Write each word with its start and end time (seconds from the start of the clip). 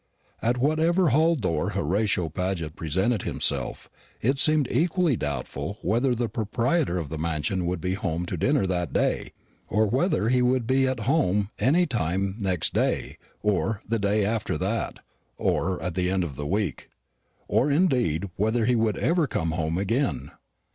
At 0.41 0.57
whatever 0.57 1.09
hall 1.09 1.35
door 1.35 1.69
Horatio 1.73 2.27
Paget 2.29 2.75
presented 2.75 3.21
himself, 3.21 3.87
it 4.19 4.39
seemed 4.39 4.67
equally 4.71 5.15
doubtful 5.15 5.77
whether 5.83 6.15
the 6.15 6.27
proprietor 6.27 6.97
of 6.97 7.09
the 7.09 7.19
mansion 7.19 7.67
would 7.67 7.79
be 7.79 7.93
home 7.93 8.25
to 8.25 8.35
dinner 8.35 8.65
that 8.65 8.93
day, 8.93 9.31
or 9.67 9.85
whether 9.85 10.29
he 10.29 10.41
would 10.41 10.65
be 10.65 10.87
at 10.87 11.01
home 11.01 11.51
any 11.59 11.85
time 11.85 12.35
next 12.39 12.73
day, 12.73 13.19
or 13.43 13.83
the 13.87 13.99
day 13.99 14.25
after 14.25 14.57
that, 14.57 14.97
or 15.37 15.79
at 15.83 15.93
the 15.93 16.09
end 16.09 16.23
of 16.23 16.35
the 16.35 16.47
week, 16.47 16.89
or 17.47 17.69
indeed 17.69 18.27
whether 18.37 18.65
he 18.65 18.75
would 18.75 18.97
ever 18.97 19.27
come 19.27 19.51
home 19.51 19.77
again. 19.77 20.31